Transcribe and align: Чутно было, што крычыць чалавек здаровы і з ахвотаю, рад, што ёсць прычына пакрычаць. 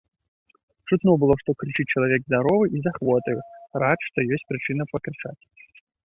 Чутно 0.91 1.11
было, 1.23 1.33
што 1.41 1.49
крычыць 1.63 1.91
чалавек 1.99 2.21
здаровы 2.29 2.65
і 2.79 2.81
з 2.87 2.93
ахвотаю, 2.93 3.39
рад, 3.83 3.99
што 4.09 4.25
ёсць 4.39 4.47
прычына 4.53 4.83
пакрычаць. 4.93 5.35